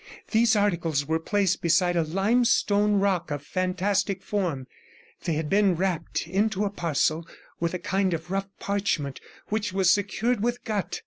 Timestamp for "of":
3.29-3.43, 8.15-8.31